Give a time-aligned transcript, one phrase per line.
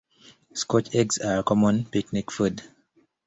[0.55, 2.63] Scotch eggs are a common picnic food.